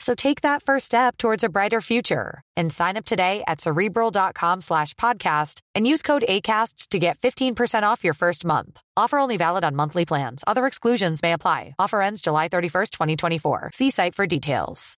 [0.00, 4.62] So take that first step towards a brighter future and sign up today at cerebral.com
[4.62, 8.80] slash podcast and use code ACAST to get 15% off your first month.
[8.96, 10.42] Offer only valid on monthly plans.
[10.46, 11.74] Other exclusions may apply.
[11.78, 13.70] Offer ends July 31st, 2024.
[13.74, 14.96] See site for details.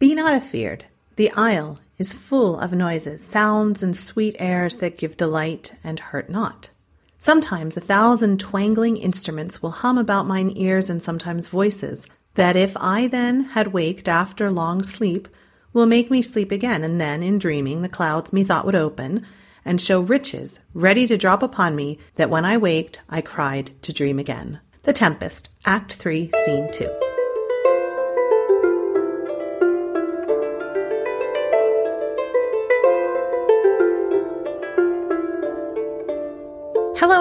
[0.00, 0.86] Be not afeared.
[1.16, 6.30] The isle is full of noises, sounds, and sweet airs that give delight and hurt
[6.30, 6.70] not.
[7.18, 12.76] Sometimes a thousand twangling instruments will hum about mine ears, and sometimes voices, that if
[12.78, 15.28] I then had waked after long sleep,
[15.72, 19.26] will make me sleep again, and then, in dreaming, the clouds methought would open,
[19.64, 23.92] and show riches ready to drop upon me, that when I waked, I cried to
[23.92, 24.60] dream again.
[24.82, 27.09] The Tempest, Act 3, Scene 2.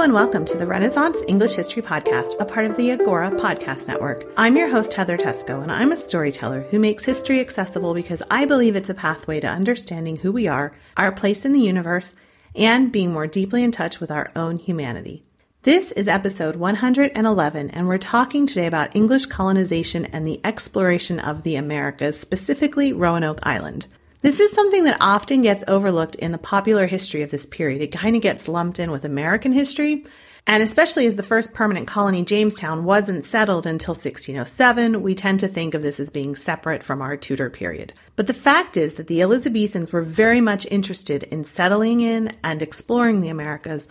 [0.01, 4.25] And welcome to the Renaissance English History Podcast, a part of the Agora Podcast Network.
[4.37, 8.45] I'm your host, Heather Teysko, and I'm a storyteller who makes history accessible because I
[8.45, 12.15] believe it's a pathway to understanding who we are, our place in the universe,
[12.55, 15.25] and being more deeply in touch with our own humanity.
[15.63, 21.43] This is episode 111, and we're talking today about English colonization and the exploration of
[21.43, 23.85] the Americas, specifically Roanoke Island.
[24.21, 27.81] This is something that often gets overlooked in the popular history of this period.
[27.81, 30.05] It kind of gets lumped in with American history,
[30.45, 35.47] and especially as the first permanent colony, Jamestown, wasn't settled until 1607, we tend to
[35.47, 37.93] think of this as being separate from our Tudor period.
[38.17, 42.61] But the fact is that the Elizabethans were very much interested in settling in and
[42.61, 43.87] exploring the Americas,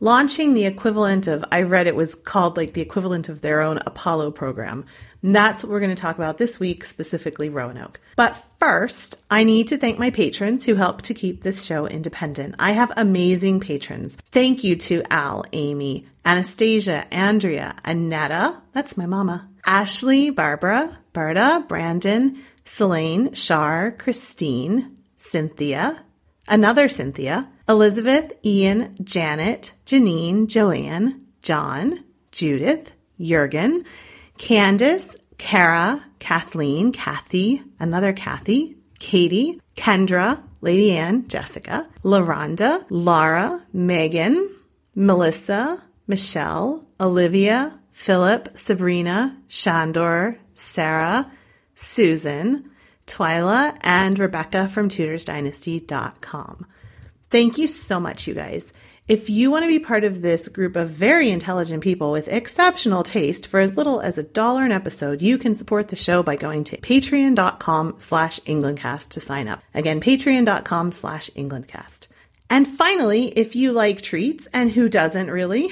[0.00, 3.78] launching the equivalent of, I read it was called like the equivalent of their own
[3.86, 4.86] Apollo program.
[5.22, 8.00] And that's what we're going to talk about this week, specifically Roanoke.
[8.16, 12.54] But first, I need to thank my patrons who help to keep this show independent.
[12.58, 14.16] I have amazing patrons.
[14.30, 22.38] Thank you to Al, Amy, Anastasia, Andrea, Annetta, that's my mama, Ashley, Barbara, Berta, Brandon,
[22.64, 26.04] Selene, Shar, Christine, Cynthia,
[26.46, 33.84] another Cynthia, Elizabeth, Ian, Janet, Janine, Joanne, John, Judith, Jurgen,
[34.38, 44.48] Candace, Kara, Kathleen, Kathy, another Kathy, Katie, Kendra, Lady Anne, Jessica, LaRonda, Laura, Megan,
[44.94, 51.30] Melissa, Michelle, Olivia, Philip, Sabrina, Shandor, Sarah,
[51.74, 52.70] Susan,
[53.06, 56.66] Twyla, and Rebecca from TudorsDynasty.com.
[57.30, 58.72] Thank you so much, you guys.
[59.08, 63.02] If you want to be part of this group of very intelligent people with exceptional
[63.02, 66.36] taste for as little as a dollar an episode, you can support the show by
[66.36, 69.62] going to patreon.com slash englandcast to sign up.
[69.72, 72.08] Again, patreon.com slash englandcast.
[72.50, 75.70] And finally, if you like treats, and who doesn't really,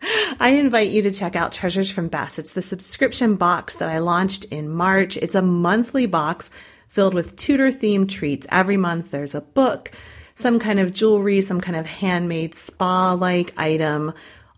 [0.38, 2.38] I invite you to check out Treasures from Bess.
[2.38, 5.16] It's the subscription box that I launched in March.
[5.16, 6.52] It's a monthly box
[6.86, 8.46] filled with Tudor themed treats.
[8.48, 9.90] Every month there's a book,
[10.40, 14.12] some kind of jewelry, some kind of handmade spa like item.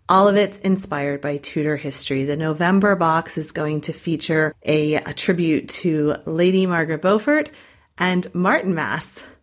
[0.09, 2.25] All of it's inspired by Tudor history.
[2.25, 7.49] The November box is going to feature a, a tribute to Lady Margaret Beaufort
[7.97, 9.23] and Martinmas.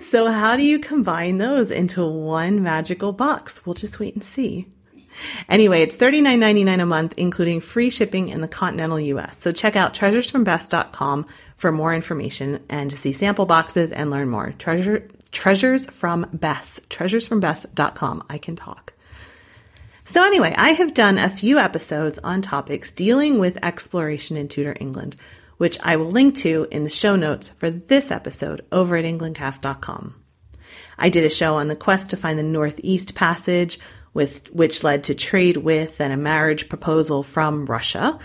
[0.00, 3.66] So, how do you combine those into one magical box?
[3.66, 4.66] We'll just wait and see.
[5.48, 9.38] Anyway, it's $39.99 a month, including free shipping in the continental US.
[9.38, 11.26] So check out treasuresfrombess.com
[11.56, 14.52] for more information and to see sample boxes and learn more.
[14.58, 18.24] Treasure, treasures from Bess, treasuresfrombess.com.
[18.28, 18.94] I can talk.
[20.04, 24.74] So anyway, I have done a few episodes on topics dealing with exploration in Tudor
[24.80, 25.16] England,
[25.58, 30.14] which I will link to in the show notes for this episode over at englandcast.com.
[30.98, 33.78] I did a show on the quest to find the Northeast Passage,
[34.14, 38.18] with which led to trade with and a marriage proposal from Russia.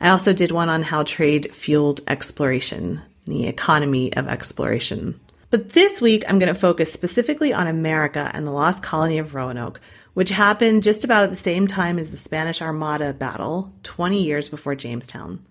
[0.00, 5.20] I also did one on how trade fueled exploration, the economy of exploration.
[5.50, 9.34] But this week, I'm going to focus specifically on America and the lost colony of
[9.34, 9.80] Roanoke,
[10.14, 14.48] which happened just about at the same time as the Spanish Armada battle, 20 years
[14.48, 15.44] before Jamestown.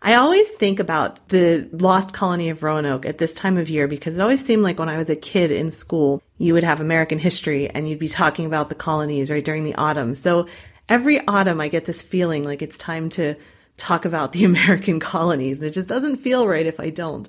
[0.00, 4.16] I always think about the lost colony of Roanoke at this time of year because
[4.16, 7.18] it always seemed like when I was a kid in school, you would have American
[7.18, 10.14] history and you'd be talking about the colonies right during the autumn.
[10.14, 10.46] So
[10.88, 13.34] every autumn, I get this feeling like it's time to
[13.76, 15.58] talk about the American colonies.
[15.58, 17.28] And it just doesn't feel right if I don't.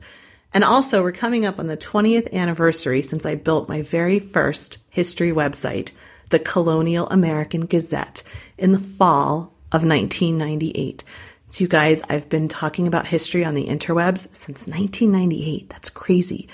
[0.53, 4.79] And also, we're coming up on the 20th anniversary since I built my very first
[4.89, 5.91] history website,
[6.29, 8.23] the Colonial American Gazette,
[8.57, 11.03] in the fall of 1998.
[11.47, 15.69] So, you guys, I've been talking about history on the interwebs since 1998.
[15.69, 16.49] That's crazy.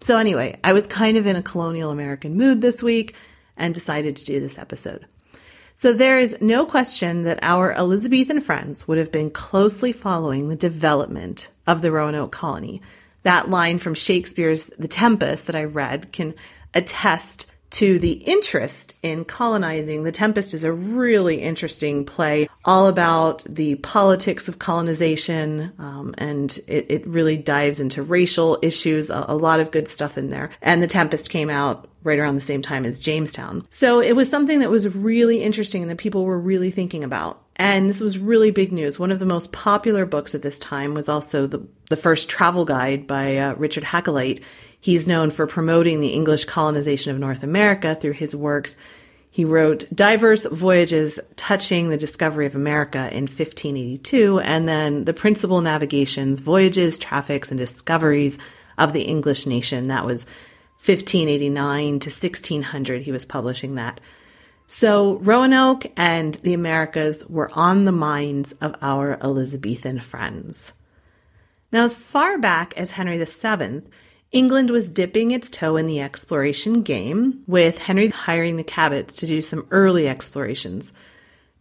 [0.00, 3.14] So, anyway, I was kind of in a colonial American mood this week
[3.56, 5.06] and decided to do this episode.
[5.78, 10.56] So there is no question that our Elizabethan friends would have been closely following the
[10.56, 12.80] development of the Roanoke colony.
[13.26, 16.32] That line from Shakespeare's The Tempest that I read can
[16.74, 20.04] attest to the interest in colonizing.
[20.04, 26.56] The Tempest is a really interesting play, all about the politics of colonization, um, and
[26.68, 30.50] it, it, really dives into racial issues, a, a lot of good stuff in there.
[30.62, 33.66] And The Tempest came out right around the same time as Jamestown.
[33.70, 37.42] So it was something that was really interesting and that people were really thinking about.
[37.56, 38.98] And this was really big news.
[38.98, 42.66] One of the most popular books at this time was also the, the first travel
[42.66, 44.42] guide by uh, Richard Hakluyt.
[44.78, 48.76] He's known for promoting the English colonization of North America through his works.
[49.30, 55.60] He wrote diverse voyages touching the discovery of America in 1582, and then the principal
[55.60, 58.38] navigations, voyages, traffics, and discoveries
[58.78, 59.88] of the English nation.
[59.88, 60.24] That was
[60.84, 63.02] 1589 to 1600.
[63.02, 64.00] He was publishing that.
[64.68, 70.72] So Roanoke and the Americas were on the minds of our Elizabethan friends.
[71.70, 73.82] Now, as far back as Henry VII,
[74.32, 79.26] England was dipping its toe in the exploration game, with Henry hiring the Cabots to
[79.26, 80.92] do some early explorations.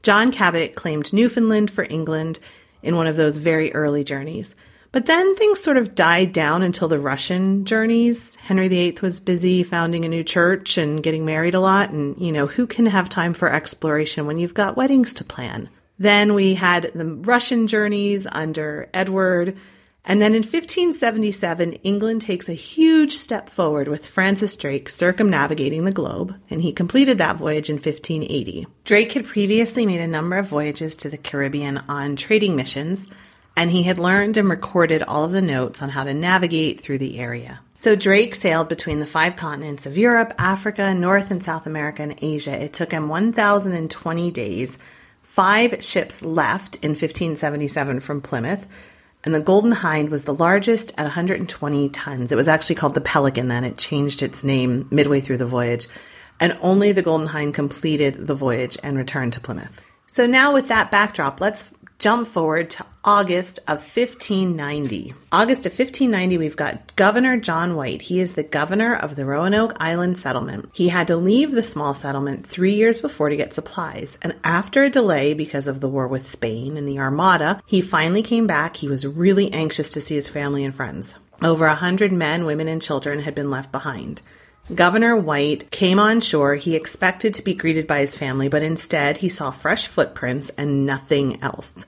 [0.01, 2.39] John Cabot claimed Newfoundland for England
[2.81, 4.55] in one of those very early journeys.
[4.95, 8.37] But then things sort of died down until the Russian journeys.
[8.37, 11.89] Henry VIII was busy founding a new church and getting married a lot.
[11.89, 15.67] And, you know, who can have time for exploration when you've got weddings to plan?
[15.99, 19.57] Then we had the Russian journeys under Edward.
[20.05, 25.91] And then in 1577, England takes a huge step forward with Francis Drake circumnavigating the
[25.91, 28.65] globe, and he completed that voyage in 1580.
[28.85, 33.09] Drake had previously made a number of voyages to the Caribbean on trading missions,
[33.55, 36.97] and he had learned and recorded all of the notes on how to navigate through
[36.97, 37.59] the area.
[37.75, 42.17] So Drake sailed between the five continents of Europe, Africa, North and South America, and
[42.21, 42.63] Asia.
[42.63, 44.77] It took him 1,020 days.
[45.21, 48.67] Five ships left in 1577 from Plymouth
[49.25, 52.31] and the Golden Hind was the largest at 120 tons.
[52.31, 53.63] It was actually called the Pelican then.
[53.63, 55.87] It changed its name midway through the voyage.
[56.39, 59.83] And only the Golden Hind completed the voyage and returned to Plymouth.
[60.05, 61.71] So now with that backdrop, let's
[62.05, 65.15] jump forward to August of 1590.
[65.31, 68.03] August of 1590, we've got Governor John White.
[68.03, 70.69] He is the governor of the Roanoke Island settlement.
[70.71, 74.19] He had to leave the small settlement three years before to get supplies.
[74.21, 78.21] And after a delay because of the war with Spain and the Armada, he finally
[78.21, 78.75] came back.
[78.75, 81.15] He was really anxious to see his family and friends.
[81.41, 84.21] Over a hundred men, women, and children had been left behind.
[84.75, 86.53] Governor White came on shore.
[86.53, 90.85] He expected to be greeted by his family, but instead he saw fresh footprints and
[90.85, 91.87] nothing else.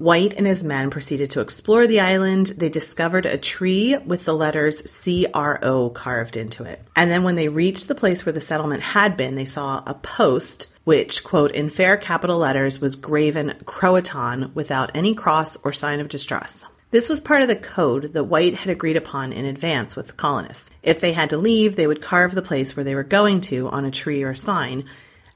[0.00, 2.54] White and his men proceeded to explore the island.
[2.56, 6.82] They discovered a tree with the letters CRO carved into it.
[6.96, 9.92] And then when they reached the place where the settlement had been, they saw a
[9.92, 16.00] post which, quote, in fair capital letters was graven Croatan without any cross or sign
[16.00, 16.64] of distress.
[16.92, 20.12] This was part of the code that White had agreed upon in advance with the
[20.14, 20.70] colonists.
[20.82, 23.68] If they had to leave, they would carve the place where they were going to
[23.68, 24.86] on a tree or sign,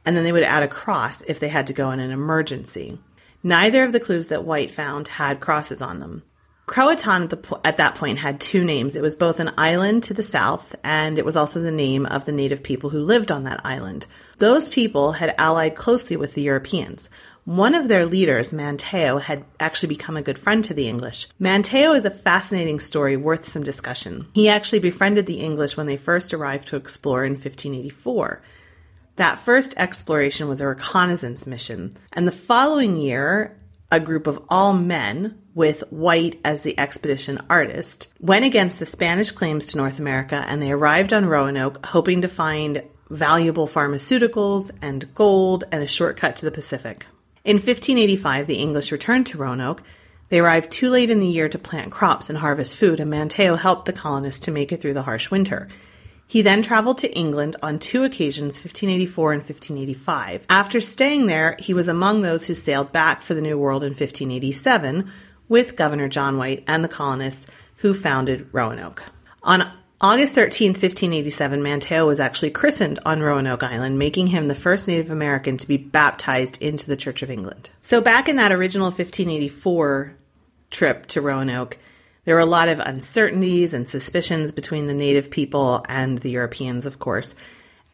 [0.07, 2.99] and then they would add a cross if they had to go in an emergency.
[3.47, 6.23] Neither of the clues that White found had crosses on them.
[6.67, 8.97] Croatan at, the, at that point had two names.
[8.97, 12.25] It was both an island to the south, and it was also the name of
[12.25, 14.07] the native people who lived on that island.
[14.39, 17.11] Those people had allied closely with the Europeans.
[17.45, 21.29] One of their leaders, Manteo, had actually become a good friend to the English.
[21.39, 24.27] Manteo is a fascinating story worth some discussion.
[24.33, 28.41] He actually befriended the English when they first arrived to explore in 1584.
[29.17, 33.57] That first exploration was a reconnaissance mission, and the following year,
[33.93, 39.31] a group of all men with White as the expedition artist, went against the Spanish
[39.31, 45.15] claims to North America and they arrived on Roanoke hoping to find valuable pharmaceuticals and
[45.15, 47.07] gold and a shortcut to the Pacific.
[47.45, 49.83] In 1585, the English returned to Roanoke.
[50.29, 53.57] They arrived too late in the year to plant crops and harvest food, and Manteo
[53.57, 55.69] helped the colonists to make it through the harsh winter.
[56.27, 60.47] He then traveled to England on two occasions, 1584 and 1585.
[60.49, 63.91] After staying there, he was among those who sailed back for the New World in
[63.91, 65.11] 1587
[65.49, 69.05] with Governor John White and the colonists who founded Roanoke.
[69.43, 74.89] On August 13, 1587, Manteo was actually christened on Roanoke Island, making him the first
[74.89, 77.71] Native American to be baptized into the Church of England.
[77.81, 80.17] So, back in that original 1584
[80.71, 81.79] trip to Roanoke,
[82.25, 86.87] there were a lot of uncertainties and suspicions between the native people and the Europeans,
[86.87, 87.35] of course.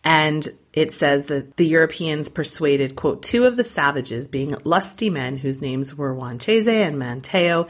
[0.05, 5.39] And it says that the Europeans persuaded, quote, two of the savages, being lusty men
[5.39, 7.69] whose names were Wanchese and Manteo,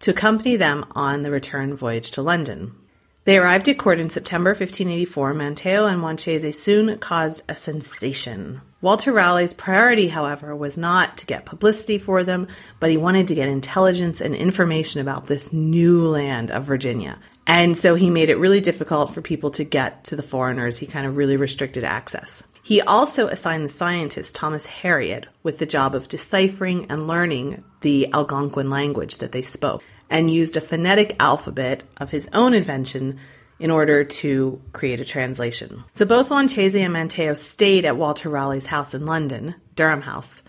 [0.00, 2.74] to accompany them on the return voyage to London.
[3.24, 5.34] They arrived at court in September 1584.
[5.34, 8.60] Manteo and Wanchese soon caused a sensation.
[8.80, 12.48] Walter Raleigh's priority, however, was not to get publicity for them,
[12.80, 17.20] but he wanted to get intelligence and information about this new land of Virginia.
[17.46, 20.78] And so he made it really difficult for people to get to the foreigners.
[20.78, 22.42] He kind of really restricted access.
[22.64, 28.12] He also assigned the scientist Thomas Harriot with the job of deciphering and learning the
[28.12, 29.82] Algonquin language that they spoke
[30.12, 33.18] and used a phonetic alphabet of his own invention
[33.58, 35.82] in order to create a translation.
[35.90, 40.42] So both Wanchese and Manteo stayed at Walter Raleigh's house in London, Durham House.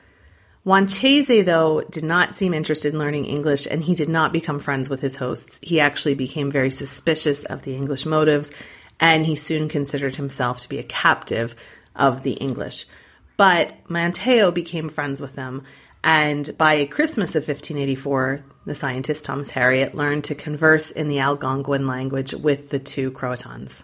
[0.65, 4.89] Wanchese, though, did not seem interested in learning English and he did not become friends
[4.89, 5.59] with his hosts.
[5.63, 8.51] He actually became very suspicious of the English motives
[8.99, 11.55] and he soon considered himself to be a captive
[11.95, 12.85] of the English.
[13.37, 15.63] But Manteo became friends with them
[16.03, 21.87] and by Christmas of 1584, the scientist Thomas Harriot learned to converse in the Algonquin
[21.87, 23.83] language with the two Croatans.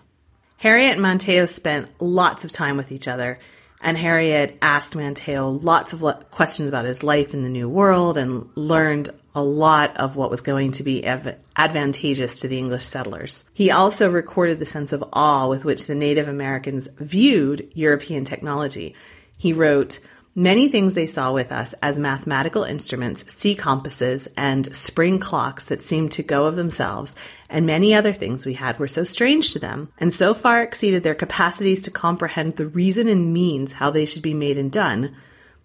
[0.62, 3.40] Harriot and Manteo spent lots of time with each other,
[3.82, 8.50] and Harriot asked Manteo lots of questions about his life in the New World and
[8.56, 13.46] learned a lot of what was going to be advantageous to the English settlers.
[13.54, 18.96] He also recorded the sense of awe with which the Native Americans viewed European technology.
[19.38, 20.00] He wrote,
[20.40, 25.82] Many things they saw with us as mathematical instruments, sea compasses, and spring clocks that
[25.82, 27.14] seemed to go of themselves,
[27.50, 31.04] and many other things we had were so strange to them, and so far exceeded
[31.04, 35.14] their capacities to comprehend the reason and means how they should be made and done,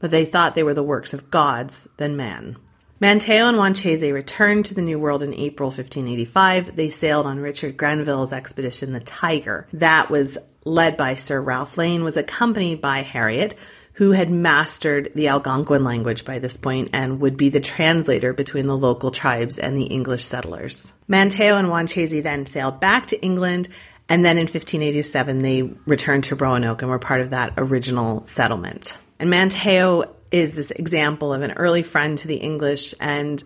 [0.00, 2.56] but they thought they were the works of gods than man.
[3.00, 6.74] Manteo and Wanchese returned to the New World in April 1585.
[6.74, 9.68] They sailed on Richard Grenville's expedition, the Tiger.
[9.72, 13.54] That was led by Sir Ralph Lane, was accompanied by Harriot,
[13.94, 18.66] who had mastered the Algonquin language by this point and would be the translator between
[18.66, 20.92] the local tribes and the English settlers.
[21.08, 23.68] Manteo and Wanchese then sailed back to England,
[24.08, 28.98] and then in 1587 they returned to Roanoke and were part of that original settlement.
[29.18, 33.42] And Manteo is this example of an early friend to the English and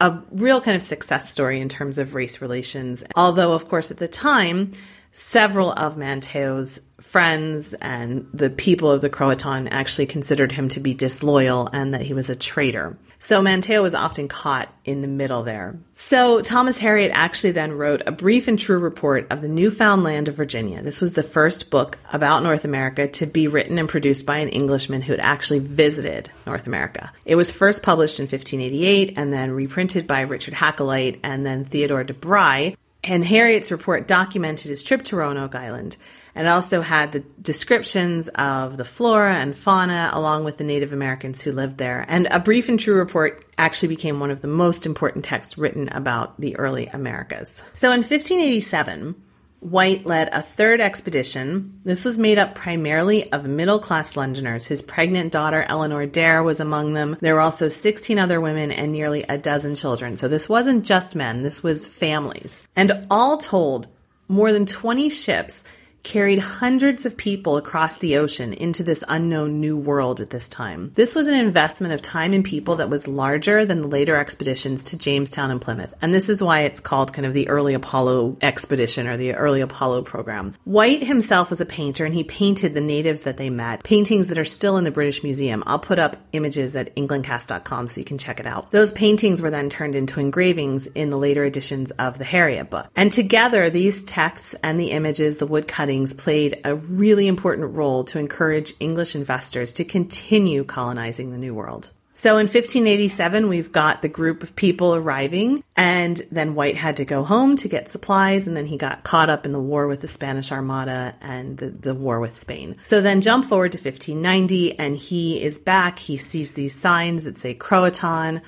[0.00, 3.04] a real kind of success story in terms of race relations.
[3.14, 4.72] Although, of course, at the time,
[5.12, 10.94] several of Manteo's friends and the people of the Croatan actually considered him to be
[10.94, 12.96] disloyal and that he was a traitor.
[13.18, 15.78] So Manteo was often caught in the middle there.
[15.92, 20.26] So Thomas Harriot actually then wrote a brief and true report of the newfound land
[20.26, 20.82] of Virginia.
[20.82, 24.48] This was the first book about North America to be written and produced by an
[24.48, 27.12] Englishman who had actually visited North America.
[27.24, 32.02] It was first published in 1588 and then reprinted by Richard Hakluyt and then Theodore
[32.02, 35.96] de Bry and Harriot's report documented his trip to Roanoke Island
[36.34, 41.40] and also had the descriptions of the flora and fauna along with the Native Americans
[41.40, 42.06] who lived there.
[42.08, 45.88] And a brief and true report actually became one of the most important texts written
[45.90, 47.62] about the early Americas.
[47.74, 49.14] So in 1587,
[49.62, 51.78] White led a third expedition.
[51.84, 54.66] This was made up primarily of middle class Londoners.
[54.66, 57.16] His pregnant daughter, Eleanor Dare, was among them.
[57.20, 60.16] There were also 16 other women and nearly a dozen children.
[60.16, 62.66] So this wasn't just men, this was families.
[62.74, 63.86] And all told,
[64.26, 65.62] more than 20 ships
[66.02, 70.92] carried hundreds of people across the ocean into this unknown new world at this time.
[70.94, 74.84] This was an investment of time and people that was larger than the later expeditions
[74.84, 75.94] to Jamestown and Plymouth.
[76.02, 79.60] And this is why it's called kind of the early Apollo expedition or the early
[79.60, 80.54] Apollo program.
[80.64, 84.38] White himself was a painter and he painted the natives that they met, paintings that
[84.38, 85.62] are still in the British Museum.
[85.66, 88.70] I'll put up images at englandcast.com so you can check it out.
[88.70, 92.90] Those paintings were then turned into engravings in the later editions of the Harriot book.
[92.96, 98.04] And together, these texts and the images, the wood cutting, played a really important role
[98.04, 101.90] to encourage English investors to continue colonizing the New World.
[102.14, 107.06] So in 1587, we've got the group of people arriving, and then White had to
[107.06, 110.02] go home to get supplies, and then he got caught up in the war with
[110.02, 112.76] the Spanish Armada and the, the war with Spain.
[112.82, 115.98] So then jump forward to 1590, and he is back.
[115.98, 118.42] He sees these signs that say Croatan,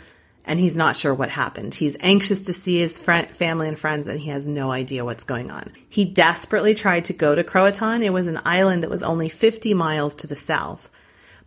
[0.44, 1.74] and he's not sure what happened.
[1.74, 5.50] He's anxious to see his family and friends, and he has no idea what's going
[5.50, 5.72] on.
[5.88, 8.02] He desperately tried to go to Croatan.
[8.02, 10.90] It was an island that was only 50 miles to the south.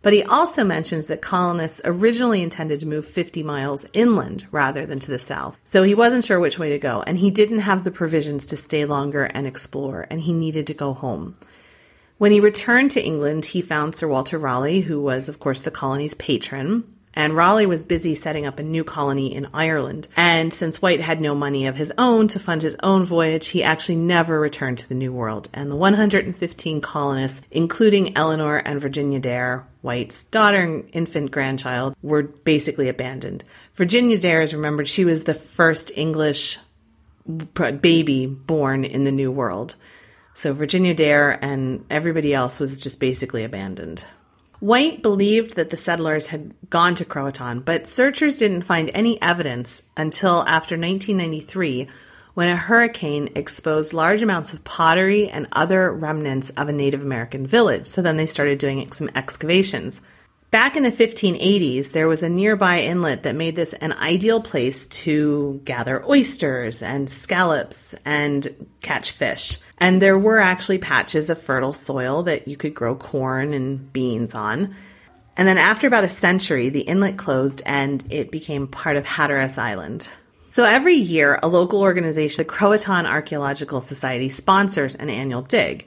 [0.00, 5.00] But he also mentions that colonists originally intended to move 50 miles inland rather than
[5.00, 5.58] to the south.
[5.64, 8.56] So he wasn't sure which way to go, and he didn't have the provisions to
[8.56, 11.36] stay longer and explore, and he needed to go home.
[12.16, 15.70] When he returned to England, he found Sir Walter Raleigh, who was, of course, the
[15.70, 16.84] colony's patron,
[17.18, 20.06] and Raleigh was busy setting up a new colony in Ireland.
[20.16, 23.64] And since White had no money of his own to fund his own voyage, he
[23.64, 25.48] actually never returned to the New World.
[25.52, 32.22] And the 115 colonists, including Eleanor and Virginia Dare, White's daughter and infant grandchild, were
[32.22, 33.42] basically abandoned.
[33.74, 36.56] Virginia Dare is remembered, she was the first English
[37.80, 39.74] baby born in the New World.
[40.34, 44.04] So Virginia Dare and everybody else was just basically abandoned.
[44.60, 49.84] White believed that the settlers had gone to Croatan, but searchers didn't find any evidence
[49.96, 51.86] until after 1993
[52.34, 57.46] when a hurricane exposed large amounts of pottery and other remnants of a Native American
[57.46, 57.86] village.
[57.86, 60.00] So then they started doing some excavations.
[60.50, 64.86] Back in the 1580s, there was a nearby inlet that made this an ideal place
[64.88, 69.58] to gather oysters and scallops and catch fish.
[69.76, 74.34] And there were actually patches of fertile soil that you could grow corn and beans
[74.34, 74.74] on.
[75.36, 79.58] And then after about a century, the inlet closed and it became part of Hatteras
[79.58, 80.08] Island.
[80.48, 85.86] So every year, a local organization, the Croatan Archaeological Society, sponsors an annual dig.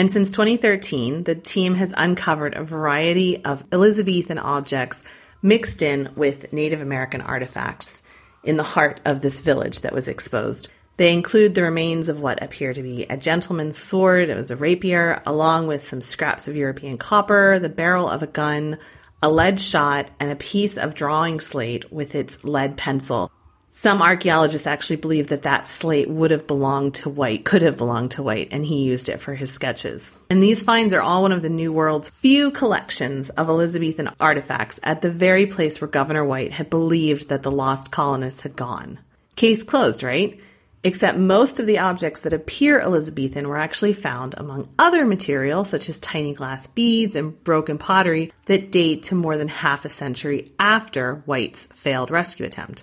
[0.00, 5.04] And since 2013, the team has uncovered a variety of Elizabethan objects
[5.42, 8.02] mixed in with Native American artifacts
[8.42, 10.72] in the heart of this village that was exposed.
[10.96, 14.56] They include the remains of what appear to be a gentleman's sword, it was a
[14.56, 18.78] rapier, along with some scraps of European copper, the barrel of a gun,
[19.22, 23.30] a lead shot, and a piece of drawing slate with its lead pencil.
[23.72, 28.10] Some archaeologists actually believe that that slate would have belonged to White, could have belonged
[28.12, 30.18] to White, and he used it for his sketches.
[30.28, 34.80] And these finds are all one of the New World's few collections of Elizabethan artifacts
[34.82, 38.98] at the very place where Governor White had believed that the lost colonists had gone.
[39.36, 40.40] Case closed, right?
[40.82, 45.88] Except most of the objects that appear Elizabethan were actually found among other material, such
[45.88, 50.50] as tiny glass beads and broken pottery, that date to more than half a century
[50.58, 52.82] after White's failed rescue attempt.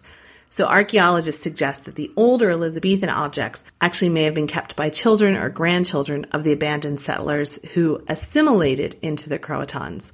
[0.50, 5.36] So archaeologists suggest that the older Elizabethan objects actually may have been kept by children
[5.36, 10.14] or grandchildren of the abandoned settlers who assimilated into the Croatans.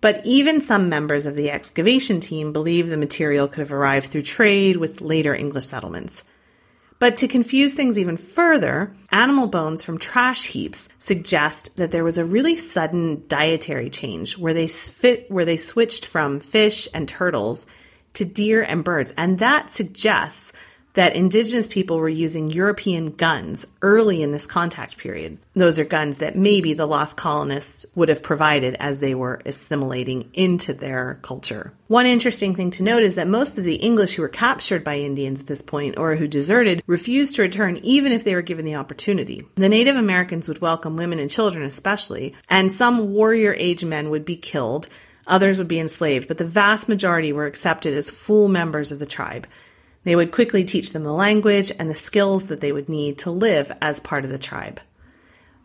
[0.00, 4.22] But even some members of the excavation team believe the material could have arrived through
[4.22, 6.22] trade with later English settlements.
[6.98, 12.18] But to confuse things even further, animal bones from trash heaps suggest that there was
[12.18, 17.66] a really sudden dietary change where they fit, where they switched from fish and turtles
[18.14, 19.12] to deer and birds.
[19.16, 20.52] And that suggests
[20.94, 25.38] that indigenous people were using European guns early in this contact period.
[25.54, 30.30] Those are guns that maybe the lost colonists would have provided as they were assimilating
[30.34, 31.72] into their culture.
[31.86, 34.98] One interesting thing to note is that most of the English who were captured by
[34.98, 38.64] Indians at this point or who deserted refused to return even if they were given
[38.64, 39.46] the opportunity.
[39.56, 44.24] The Native Americans would welcome women and children especially, and some warrior age men would
[44.24, 44.88] be killed
[45.30, 49.06] Others would be enslaved, but the vast majority were accepted as full members of the
[49.06, 49.46] tribe.
[50.04, 53.30] They would quickly teach them the language and the skills that they would need to
[53.30, 54.80] live as part of the tribe.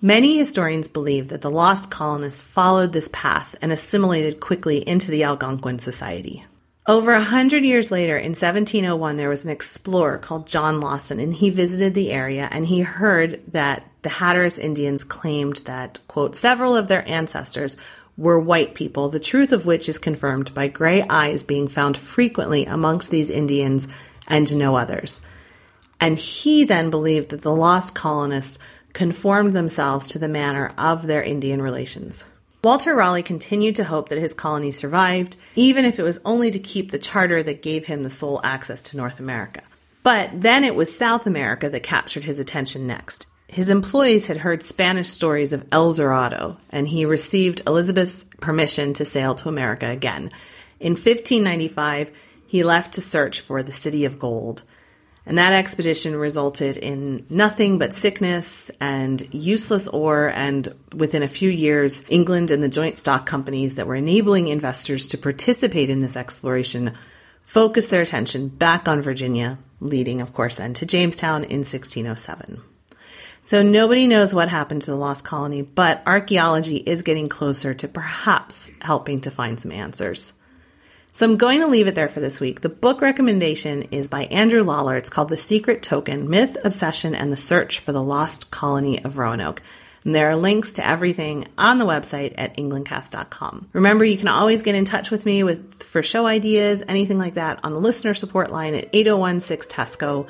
[0.01, 5.23] Many historians believe that the lost colonists followed this path and assimilated quickly into the
[5.23, 6.45] Algonquin society.
[6.88, 11.34] Over a hundred years later, in 1701, there was an explorer called John Lawson, and
[11.34, 16.75] he visited the area and he heard that the Hatteras Indians claimed that, quote, several
[16.75, 17.75] of their ancestors
[18.17, 22.65] were white people, the truth of which is confirmed by gray eyes being found frequently
[22.65, 23.88] amongst these Indians
[24.28, 25.21] and no others.
[25.99, 28.60] And he then believed that the lost colonists
[28.93, 32.23] conformed themselves to the manner of their Indian relations.
[32.63, 36.58] Walter Raleigh continued to hope that his colony survived, even if it was only to
[36.58, 39.62] keep the charter that gave him the sole access to North America.
[40.01, 43.28] But then it was South America that captured his attention next.
[43.56, 49.06] His employees had heard Spanish stories of El Dorado, and he received Elizabeth's permission to
[49.06, 50.30] sail to America again.
[50.82, 52.12] In 1595,
[52.46, 54.63] he left to search for the City of Gold.
[55.26, 60.32] And that expedition resulted in nothing but sickness and useless ore.
[60.36, 65.08] And within a few years, England and the joint stock companies that were enabling investors
[65.08, 66.94] to participate in this exploration
[67.46, 72.62] focused their attention back on Virginia, leading, of course, then to Jamestown in 1607.
[73.46, 77.88] So nobody knows what happened to the lost colony, but archaeology is getting closer to
[77.88, 80.34] perhaps helping to find some answers.
[81.12, 82.62] So I'm going to leave it there for this week.
[82.62, 84.96] The book recommendation is by Andrew Lawler.
[84.98, 89.20] It's called The Secret Token Myth, Obsession, and the Search for the Lost Colony of
[89.20, 89.62] Roanoke.
[90.04, 93.70] And there are links to everything on the website at englandcast.com.
[93.74, 97.36] Remember, you can always get in touch with me with for show ideas, anything like
[97.36, 100.28] that, on the listener support line at 8016 Teysko,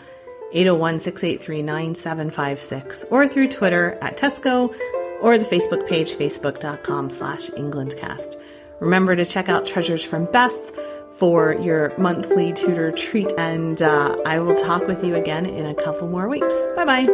[0.55, 4.73] 801 683 9756, or through Twitter at Teysko,
[5.21, 8.41] or the Facebook page, facebook.com slash englandcast.
[8.79, 10.71] Remember to check out Treasures from Bess
[11.17, 15.75] for your monthly Tudor treat, and uh, I will talk with you again in a
[15.75, 16.55] couple more weeks.
[16.75, 17.05] Bye bye.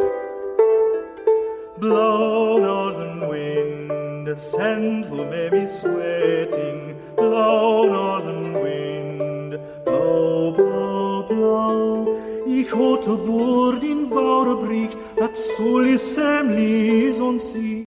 [1.78, 6.96] Blow, northern wind, send who may be sweating.
[7.16, 12.31] Blow, northern wind, blow, blow, blow.
[12.54, 17.86] Ich hatte Bord in Bauerbrick, dat soll Sam lies on sea.